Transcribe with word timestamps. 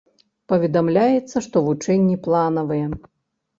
Паведамляецца, 0.53 1.37
што 1.49 1.63
вучэнні 1.67 2.19
планавыя. 2.27 2.85